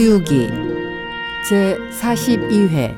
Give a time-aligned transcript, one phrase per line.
[0.00, 0.48] 서유기
[1.46, 2.96] 제42회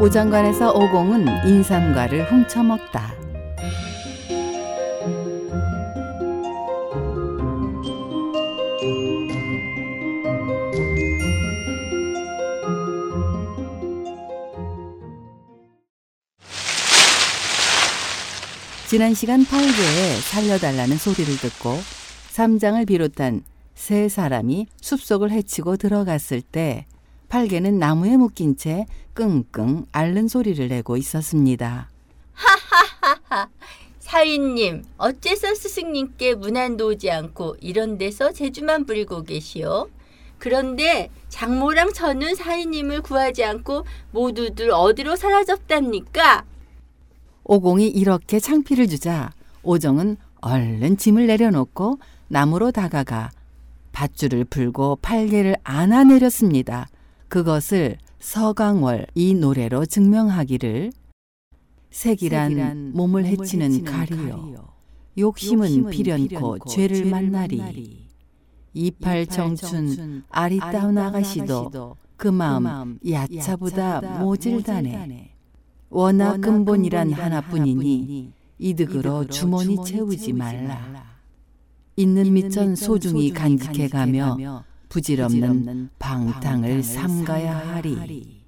[0.00, 3.12] 오장관에서 오공은 인삼과를 훔쳐먹다.
[18.86, 21.76] 지난 시간 팔개에 살려달라는 소리를 듣고
[22.28, 23.42] 삼장을 비롯한
[23.80, 26.84] 세 사람이 숲속을 헤치고 들어갔을 때
[27.30, 28.84] 팔개는 나무에 묶인 채
[29.14, 31.88] 끙끙 앓는 소리를 내고 있었습니다.
[32.34, 33.48] 하하하하.
[33.98, 39.88] 사위님, 어째서 스승님께 문안도 오지 않고 이런 데서 재주만 부리고 계시오?
[40.36, 46.44] 그런데 장모랑 저는 사위님을 구하지 않고 모두들 어디로 사라졌답니까?
[47.44, 53.30] 오공이 이렇게 창피를 주자 오정은 얼른 짐을 내려놓고 나무로 다가가
[54.00, 56.88] 밧줄을 풀고 팔개를 안아내렸습니다.
[57.28, 60.90] 그것을 서강월 이 노래로 증명하기를
[61.90, 64.68] 색이란 몸을 해치는 가리요.
[65.18, 68.08] 욕심은 필연코 죄를 만나리.
[68.72, 75.34] 이팔 청춘 아리따운 아가씨도 그 마음 야차보다 모질다네.
[75.90, 81.09] 워낙 근본이란 하나뿐이니 이득으로 주머니 채우지 말라
[82.00, 88.40] 있는 밑전 소중히 간직해 가며 부질없는 방탕을 삼가야 하리.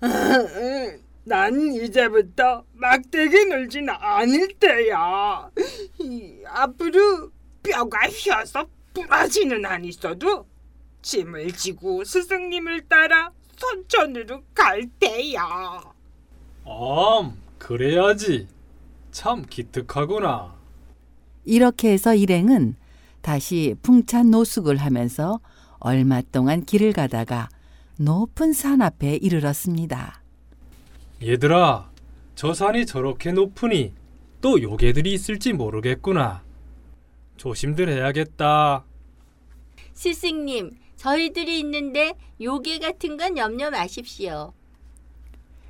[1.24, 5.48] 난 이제부터 막대기 놀진 않을 때야.
[6.00, 7.30] 이, 앞으로
[7.62, 10.46] 뼈가 휘어서 부러지는 안 있어도
[11.02, 15.80] 짐을 지고 스승님을 따라 선천으로 갈 때야.
[16.64, 18.48] 암, 그래야지.
[19.12, 20.54] 참 기특하구나.
[21.44, 22.76] 이렇게 해서 일행은
[23.22, 25.40] 다시 풍찬 노숙을 하면서
[25.78, 27.48] 얼마 동안 길을 가다가
[27.98, 30.22] 높은 산 앞에 이르렀습니다.
[31.22, 31.90] 얘들아,
[32.34, 33.92] 저 산이 저렇게 높으니
[34.40, 36.42] 또 요괴들이 있을지 모르겠구나.
[37.36, 38.84] 조심들 해야겠다.
[39.94, 44.52] 스승님, 저희들이 있는데 요괴 같은 건 염려 마십시오.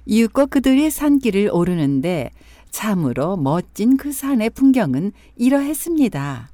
[0.06, 2.30] 이윽고 그들이 산길을 오르는데
[2.70, 6.51] 참으로 멋진 그 산의 풍경은 이러했습니다.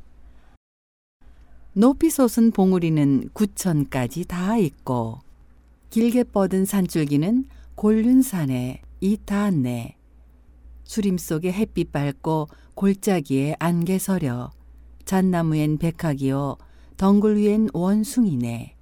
[1.78, 5.20] 높이 솟은 봉우리는 구천까지 다 있고
[5.90, 7.44] 길게 뻗은 산줄기는
[7.76, 9.96] 골륜산에 이닿았네.
[10.82, 14.50] 수림 속에 햇빛 밝고 골짜기에 안개 서려
[15.04, 16.56] 잣나무엔 백학이요
[16.96, 18.74] 덩굴 위엔 원숭이네.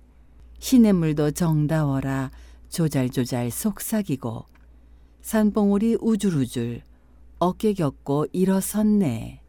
[0.58, 2.30] 시냇물도 정다워라
[2.70, 4.46] 조잘조잘 속삭이고
[5.20, 6.80] 산봉우리 우줄우줄
[7.40, 9.42] 어깨 겹고 일어섰네.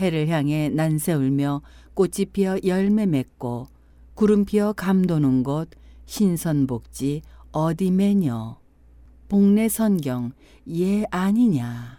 [0.00, 1.62] 해를 향해 난새 울며
[1.94, 3.68] 꽃이 피어 열매 맺고
[4.14, 5.68] 구름 피어 감도는 곳
[6.06, 7.22] 신선복지
[7.52, 8.58] 어디 매녀
[9.28, 10.32] 복내 선경
[10.74, 11.98] 예 아니냐.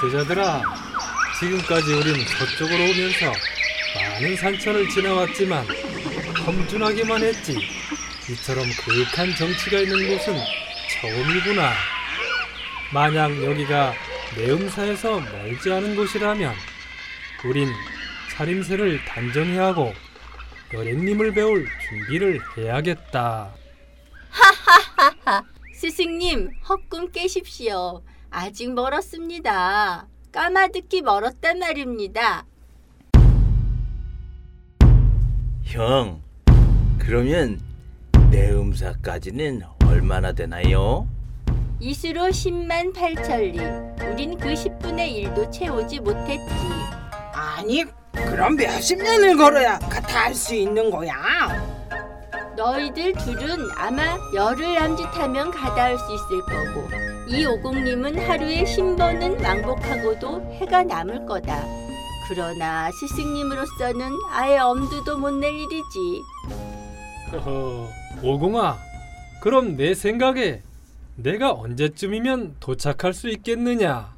[0.00, 0.62] 제자들아,
[1.38, 3.26] 지금까지 우린 저쪽으로 오면서
[3.94, 5.64] 많은 산천을 지나왔지만
[6.44, 7.56] 험준하기만 했지.
[8.30, 10.34] 이처럼 그윽한 정치가 있는 곳은
[10.90, 11.70] 처음이구나.
[12.92, 13.94] 만약 여기가
[14.36, 16.71] 내음사에서 멀지 않은 곳이라면
[17.44, 17.68] 우린
[18.34, 19.92] 차림새를 단정히 하고
[20.72, 23.50] 여객님을 배울 준비를 해야겠다.
[24.30, 25.44] 하하하하.
[25.74, 28.02] 스승님, 헛꿈 깨십시오.
[28.30, 30.06] 아직 멀었습니다.
[30.30, 32.46] 까마득히 멀었단 말입니다.
[35.64, 36.22] 형,
[36.98, 37.60] 그러면
[38.30, 41.06] 내 음사까지는 얼마나 되나요?
[41.80, 44.12] 이수로 10만 8천리.
[44.12, 47.01] 우린 그 10분의 1도 채우지 못했지.
[47.42, 51.12] 아니, 그럼 몇십 년을 걸어야 다 할 수 있는 거야.
[52.56, 56.88] 너희들 둘은 아마 열흘 남짓하면 가다 할 수 있을 거고
[57.28, 61.64] 이 오공님은 하루에 10번은 왕복하고도 해가 남을 거다.
[62.28, 66.22] 그러나 스승님으로서는 아예 엄두도 못 낼 일이지.
[67.32, 67.88] 허허,
[68.22, 68.76] 오공아,
[69.40, 70.60] 그럼 내 생각에
[71.16, 74.12] 내가 언제쯤이면 도착할 수 있겠느냐?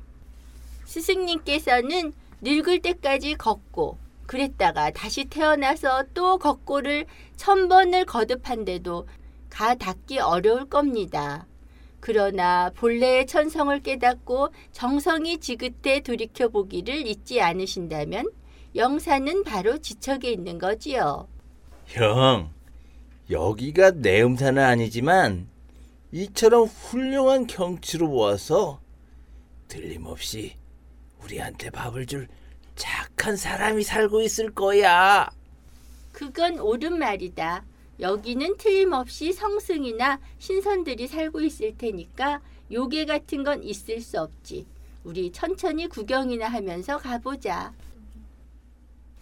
[0.86, 2.12] 스승님께서는
[2.44, 3.96] 늙을 때까지 걷고
[4.26, 7.06] 그랬다가 다시 태어나서 또 걷고를
[7.36, 9.08] 천 번을 거듭한데도
[9.48, 11.46] 가 닿기 어려울 겁니다.
[12.00, 18.30] 그러나 본래의 천성을 깨닫고 정성이 지긋해 돌이켜 보기를 잊지 않으신다면
[18.76, 21.26] 영사는 바로 지척에 있는 거지요.
[21.86, 22.52] 형,
[23.30, 25.48] 여기가 내 음사는 아니지만
[26.12, 28.80] 이처럼 훌륭한 경치로 모아서
[29.68, 30.56] 틀림없이
[31.24, 32.28] 우리한테 밥을 줄
[32.76, 35.28] 착한 사람이 살고 있을 거야.
[36.12, 37.64] 그건 옳은 말이다.
[38.00, 42.40] 여기는 틀림없이 성승이나 신선들이 살고 있을 테니까
[42.70, 44.66] 요괴 같은 건 있을 수 없지.
[45.04, 47.72] 우리 천천히 구경이나 하면서 가보자.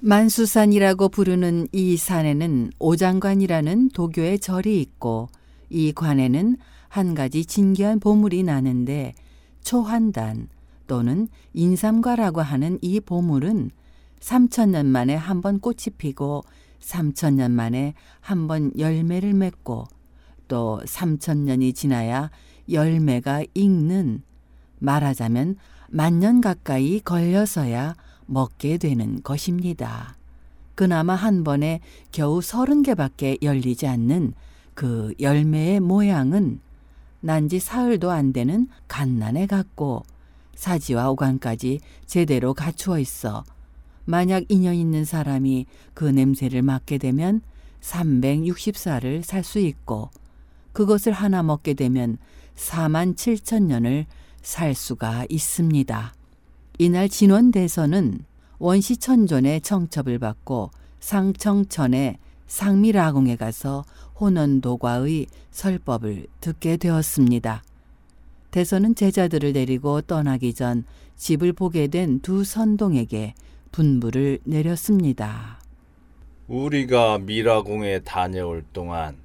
[0.01, 5.29] 만수산이라고 부르는 이 산에는 오장관이라는 도교의 절이 있고
[5.71, 6.57] 이 관에는
[6.89, 9.15] 한 가지 진귀한 보물이 나는데
[9.63, 10.49] 초한단
[10.93, 13.71] 또는 인삼과라고 하는 이 보물은
[14.21, 16.45] 3천년 만에 한 번 꽃이 피고
[16.81, 19.87] 3천년 만에 한 번 열매를 맺고
[20.49, 22.31] 또 3천년이 지나야
[22.71, 24.23] 열매가 익는
[24.81, 25.57] 말하자면
[25.89, 27.95] 만년 가까이 걸려서야
[28.27, 30.19] 먹게 되는 것입니다.
[30.75, 31.81] 그나마 한 번에
[32.11, 34.35] 겨우 서른 개밖에 열리지 않는
[34.75, 36.61] 그 열매의 모양은
[37.21, 40.03] 난지 사흘도 안 되는 갓난에 같고
[40.55, 43.45] 사지와 오간까지 제대로 갖추어 있어
[44.05, 47.41] 만약 인연 있는 사람이 그 냄새를 맡게 되면
[47.81, 50.11] 360살을 살 수 있고
[50.73, 52.19] 그것을 하나 먹게 되면
[52.57, 54.07] 4만 7천 년을
[54.41, 56.15] 살 수가 있습니다.
[56.79, 58.25] 이날 진원대서는
[58.59, 60.71] 원시천존의 청첩을 받고
[61.01, 63.85] 상청천의 상미라궁에 가서
[64.21, 67.63] 혼원도과의 설법을 듣게 되었습니다.
[68.53, 70.85] 대서는 제자들을 데리고 떠나기 전
[71.17, 73.35] 집을 보게 된 두 선동에게
[73.73, 75.59] 분부를 내렸습니다.
[76.47, 79.17] 우리가 미라궁에 다녀올 동안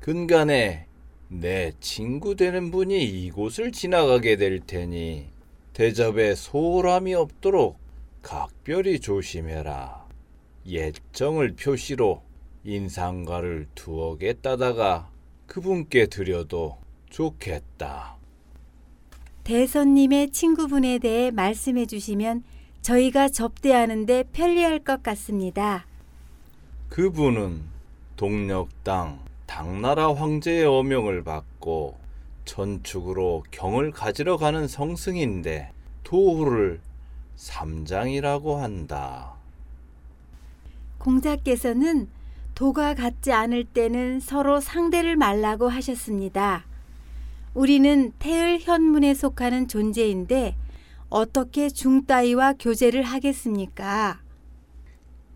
[0.00, 0.86] 근간에
[1.28, 5.26] 내 친구 되는 분이 이곳을 지나가게 될 테니
[5.72, 7.78] 대접에 소홀함이 없도록
[8.20, 10.04] 각별히 조심해라.
[10.66, 12.22] 예정을 표시로
[12.64, 13.68] 인상가를
[14.18, 15.10] 개 따다가
[15.46, 16.76] 그분께 드려도
[17.08, 18.16] 좋겠다.
[19.44, 22.44] 대선님의 친구분에 대해 말씀해 주시면
[22.80, 25.86] 저희가 접대하는데 편리할 것 같습니다.
[26.88, 27.62] 그분은
[28.16, 31.98] 동력당 당나라 황제의 어명을 받고
[32.44, 35.72] 천축으로 경을 가지러 가는 성승인데
[36.04, 36.80] 도후를
[37.36, 39.34] 삼장이라고 한다.
[40.98, 42.08] 공자께서는
[42.54, 46.64] 도가 같지 않을 때는 서로 상대를 말라고 하셨습니다.
[47.54, 50.56] 우리는 태을 현문에 속하는 존재인데
[51.08, 54.20] 어떻게 중 따위와 교제를 하겠습니까?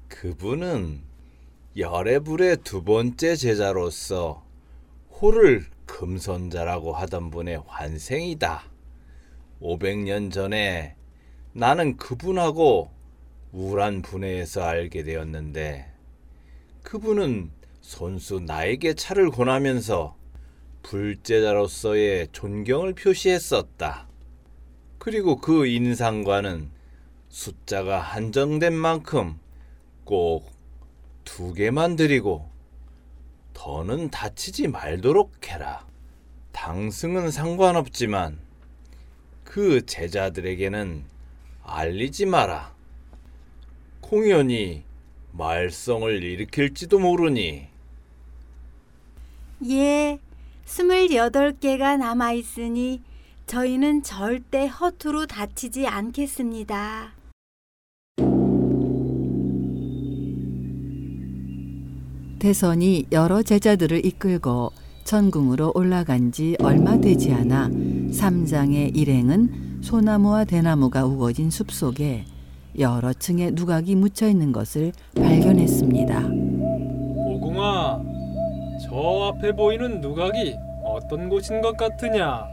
[0.08, 1.02] 그분은
[1.76, 4.44] 열애불의 두 번째 제자로서
[5.20, 8.64] 호를 금선자라고 하던 분의 환생이다.
[9.62, 10.96] 500년 전에
[11.52, 12.90] 나는 그분하고
[13.52, 15.92] 우란 분해에서 알게 되었는데
[16.82, 17.50] 그분은
[17.80, 20.17] 손수 나에게 차를 권하면서
[20.82, 24.08] 불제자로서의 존경을 표시했었다.
[24.98, 26.70] 그리고 그 인상과는
[27.28, 29.38] 숫자가 한정된 만큼
[30.04, 30.58] 꼭
[31.28, 32.48] 두 개만 드리고
[33.52, 35.86] 더는 다치지 말도록 해라.
[36.52, 38.38] 당승은 상관없지만
[39.44, 41.04] 그 제자들에게는
[41.62, 42.74] 알리지 마라.
[44.00, 44.84] 공연이
[45.32, 47.68] 말썽을 일으킬지도 모르니
[49.66, 50.18] 예,
[50.68, 53.00] 28개가 남아 있으니
[53.46, 57.12] 저희는 절대 허투루 다치지 않겠습니다.
[62.38, 64.70] 대선이 여러 제자들을 이끌고
[65.04, 67.70] 천궁으로 올라간 지 얼마 되지 않아
[68.12, 72.26] 삼장의 일행은 소나무와 대나무가 우거진 숲속에
[72.78, 76.47] 여러 층의 누각이 묻혀 있는 것을 발견했습니다.
[78.80, 82.46] 저 앞에 보이는 누각이 어떤 곳인 것 같으냐?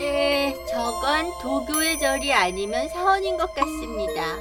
[0.00, 4.36] 에, 저건 도교의 절이 아니면 사원인 것 같습니다.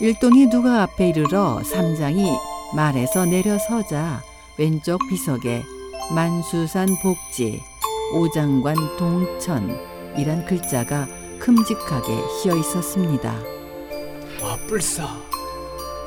[0.00, 2.30] 일동이 누가 앞에 이르러 삼장이
[2.74, 4.22] 말에서 내려서자
[4.58, 5.62] 왼쪽 비석에
[6.14, 7.60] 만수산 복지
[8.14, 11.06] 오장관 동천이란 글자가
[11.40, 13.34] 큼직하게 휘어 있었습니다.
[14.40, 15.06] 맞불사,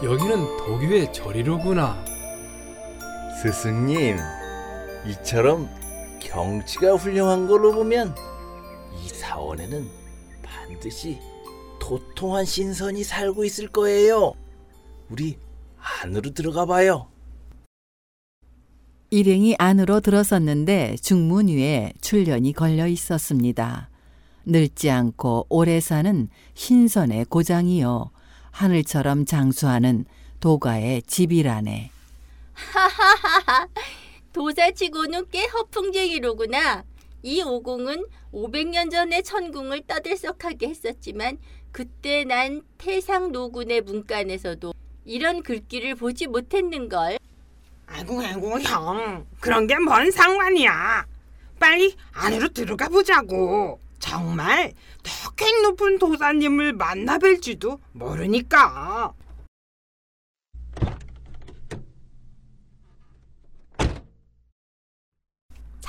[0.04, 2.04] 여기는 도교의 절이로구나.
[3.42, 4.18] 스승님
[5.08, 5.70] 이처럼
[6.20, 8.14] 경치가 훌륭한 걸로 보면
[9.02, 9.88] 이 사원에는
[10.44, 11.18] 반드시
[11.80, 14.34] 도통한 신선이 살고 있을 거예요.
[15.10, 15.38] 우리
[15.78, 17.08] 안으로 들어가 봐요.
[19.10, 23.90] 일행이 안으로 들어섰는데 중문 위에 출련이 걸려 있었습니다.
[24.48, 28.12] 늙지 않고 오래 사는 신선의 고장이요.
[28.52, 30.04] 하늘처럼 장수하는
[30.42, 31.92] 도가의 집이라네.
[34.34, 36.84] 도사치고는 꽤 허풍쟁이로구나.
[37.24, 41.38] 이 오공은 500년 전에 천궁을 떠들썩하게 했었지만
[41.72, 44.74] 그때 난 태상 노군의 문간에서도
[45.06, 47.18] 이런 글귀를 보지 못했는걸.
[47.88, 51.06] 아이고 아이고 형 그런 게 뭔 상관이야
[51.60, 54.72] 빨리 안으로 들어가 보자고 정말
[55.04, 59.14] 더꽤 높은 도사님을 만나 뵐지도 모르니까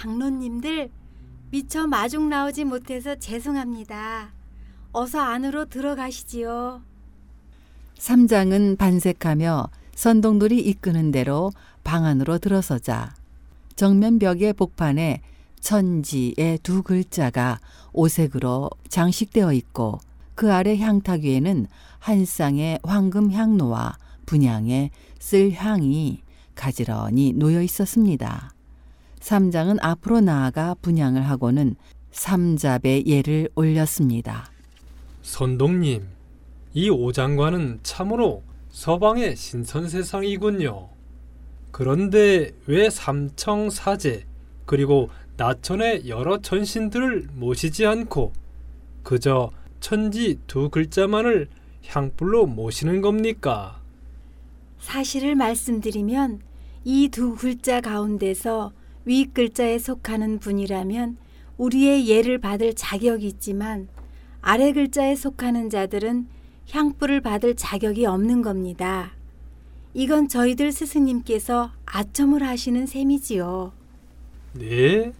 [0.00, 0.88] 장로님들
[1.50, 4.32] 미처 마중 나오지 못해서 죄송합니다.
[4.92, 6.80] 어서 안으로 들어가시지요.
[7.98, 11.52] 삼장은 반색하며 선동들이 이끄는 대로
[11.84, 13.14] 방 안으로 들어서자
[13.76, 15.20] 정면 벽의 복판에
[15.60, 17.60] 천지의 두 글자가
[17.92, 19.98] 오색으로 장식되어 있고
[20.34, 21.66] 그 아래 향탁 위에는
[21.98, 26.22] 한 쌍의 황금 향로와 분향의 쓸 향이
[26.54, 28.54] 가지런히 놓여 있었습니다.
[29.20, 31.76] 삼장은 앞으로 나아가 분향을 하고는
[32.10, 34.50] 삼잡의 예를 올렸습니다.
[35.22, 36.04] 선동님,
[36.74, 40.88] 이 오장관은 참으로 서방의 신선세상이군요.
[41.70, 44.24] 그런데 왜 삼청 사제
[44.66, 48.32] 그리고 나천의 여러 천신들을 모시지 않고
[49.02, 49.50] 그저
[49.80, 51.48] 천지 두 글자만을
[51.86, 53.80] 향불로 모시는 겁니까?
[54.80, 56.40] 사실을 말씀드리면
[56.84, 58.72] 이 두 글자 가운데서
[59.10, 61.16] 위 글자에 속하는 분이라면
[61.58, 63.88] 우리의 예를 받을 자격이 있지만
[64.40, 66.28] 아래 글자에 속하는 자들은
[66.70, 69.10] 향불을 받을 자격이 없는 겁니다.
[69.94, 73.72] 이건 저희들 스승님께서 아첨을 하시는 셈이지요.
[74.52, 75.12] 네?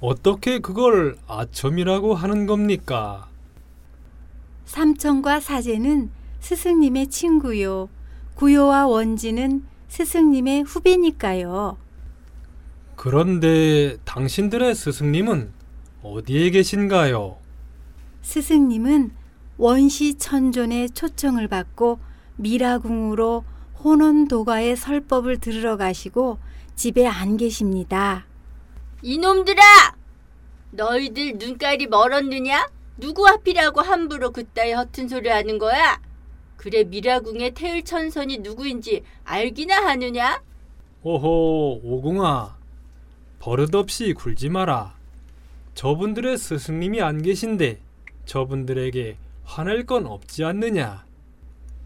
[0.00, 3.28] 어떻게 그걸 아첨이라고 하는 겁니까?
[4.64, 6.10] 삼청과 사제는
[6.40, 7.90] 스승님의 친구요.
[8.34, 11.76] 구요와 원지는 스승님의 후배니까요.
[13.02, 15.54] 그런데 당신들의 스승님은
[16.02, 17.38] 어디에 계신가요?
[18.20, 19.12] 스승님은
[19.56, 21.98] 원시 천존의 초청을 받고
[22.36, 23.42] 미라궁으로
[23.82, 26.36] 혼원도가의 설법을 들으러 가시고
[26.74, 28.26] 집에 안 계십니다.
[29.00, 29.62] 이놈들아!
[30.72, 32.68] 너희들 눈깔이 멀었느냐?
[32.98, 35.98] 누구 앞이라고 함부로 그따위 허튼 소리 하는 거야?
[36.58, 40.42] 그래 미라궁의 태을 천선이 누구인지 알기나 하느냐?
[41.02, 42.59] 오호, 오공아.
[43.40, 44.94] 버릇없이 굴지 마라.
[45.74, 47.80] 저분들의 스승님이 안 계신데
[48.26, 51.04] 저분들에게 화낼 건 없지 않느냐?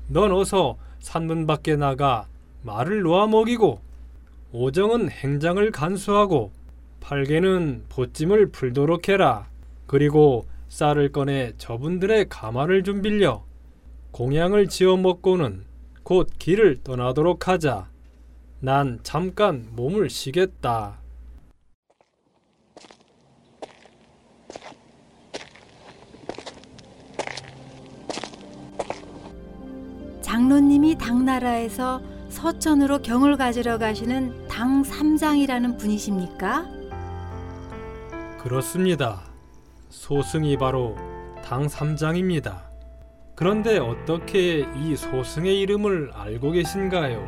[0.08, 2.26] 넌 어서 산문 밖에 나가
[2.62, 3.80] 말을 놓아 먹이고
[4.52, 6.50] 오정은 행장을 간수하고
[7.00, 9.46] 팔개는 보찜을 풀도록 해라.
[9.86, 13.44] 그리고 쌀을 꺼내 저분들의 가마를 좀 빌려
[14.10, 15.62] 공양을 지어 먹고는
[16.02, 17.88] 곧 길을 떠나도록 하자.
[18.58, 21.03] 난 잠깐 몸을 쉬겠다.
[30.44, 36.66] 장로님이 당나라에서 서천으로 경을 가지러 가시는 당 삼장이라는 분이십니까?
[38.42, 39.22] 그렇습니다.
[39.88, 40.96] 소승이 바로
[41.42, 42.62] 당 삼장입니다.
[43.34, 47.26] 그런데 어떻게 이 소승의 이름을 알고 계신가요?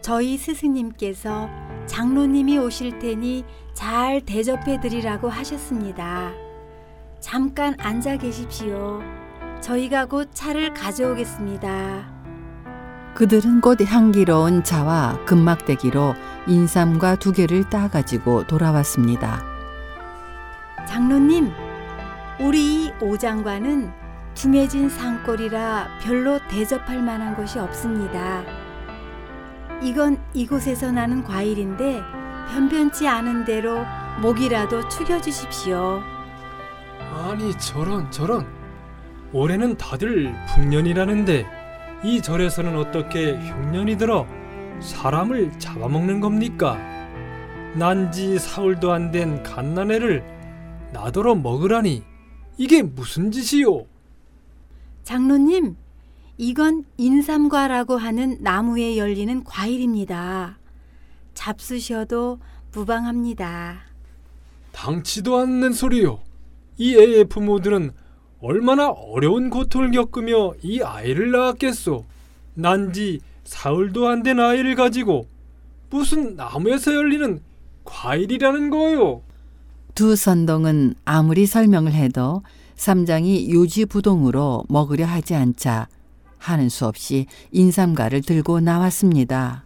[0.00, 1.50] 저희 스승님께서
[1.84, 6.32] 장로님이 오실 테니 잘 대접해 드리라고 하셨습니다.
[7.20, 9.02] 잠깐 앉아 계십시오.
[9.64, 12.12] 저희가 곧 차를 가져오겠습니다.
[13.14, 16.14] 그들은 곧 향기로운 차와 금막대기로
[16.46, 19.42] 인삼과 두 개를 따가지고 돌아왔습니다.
[20.86, 21.50] 장로님,
[22.40, 23.90] 우리 이 오장관은
[24.34, 28.42] tum해진 산골이라 별로 대접할 만한 것이 없습니다.
[29.80, 32.02] 이건 이곳에서 나는 과일인데
[32.52, 33.82] 변변치 않은 대로
[34.20, 36.02] 목이라도 축여 주십시오.
[37.14, 38.63] 아니 저런 저런
[39.34, 41.44] 올해는 다들 풍년이라는데
[42.04, 44.26] 이 절에서는 어떻게 흉년이 들어
[44.80, 46.78] 사람을 잡아먹는 겁니까?
[47.74, 50.22] 난지 사흘도 안 된 갓난애를
[50.92, 52.04] 나더러 먹으라니
[52.56, 53.86] 이게 무슨 짓이요?
[55.02, 55.76] 장로님,
[56.38, 60.58] 이건 인삼과라고 하는 나무에 열리는 과일입니다.
[61.34, 62.38] 잡수셔도
[62.72, 63.78] 무방합니다.
[64.70, 66.20] 당치도 않는 소리요.
[66.76, 67.90] 이 애의 부모들은
[68.40, 72.04] 얼마나 어려운 고통을 겪으며 이 아이를 낳았겠소.
[72.54, 75.26] 난지 사흘도 안 된 아이를 가지고
[75.90, 77.40] 무슨 나무에서 열리는
[77.84, 79.22] 과일이라는 거요.
[79.94, 82.42] 두 선동은 아무리 설명을 해도
[82.76, 85.88] 삼장이 요지부동으로 먹으려 하지 않자
[86.38, 89.64] 하는 수 없이 인삼가를 들고 나왔습니다.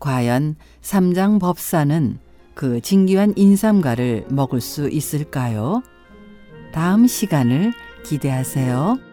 [0.00, 2.18] 과연 삼장 법사는
[2.54, 5.82] 그 진귀한 인삼가를 먹을 수 있을까요?
[6.72, 9.11] 다음 시간을 기대하세요.